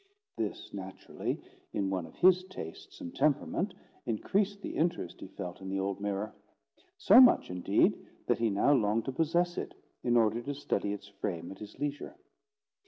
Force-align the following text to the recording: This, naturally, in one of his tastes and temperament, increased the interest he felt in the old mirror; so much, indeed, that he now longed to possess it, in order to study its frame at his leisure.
This, 0.35 0.73
naturally, 0.73 1.39
in 1.73 1.91
one 1.91 2.07
of 2.07 2.15
his 2.15 2.43
tastes 2.45 3.01
and 3.01 3.13
temperament, 3.15 3.75
increased 4.07 4.63
the 4.63 4.75
interest 4.75 5.21
he 5.21 5.27
felt 5.27 5.61
in 5.61 5.69
the 5.69 5.79
old 5.79 6.01
mirror; 6.01 6.33
so 6.97 7.19
much, 7.21 7.51
indeed, 7.51 8.03
that 8.25 8.39
he 8.39 8.49
now 8.49 8.73
longed 8.73 9.05
to 9.05 9.11
possess 9.11 9.59
it, 9.59 9.75
in 10.03 10.17
order 10.17 10.41
to 10.41 10.55
study 10.55 10.91
its 10.91 11.05
frame 11.07 11.51
at 11.51 11.59
his 11.59 11.77
leisure. 11.77 12.15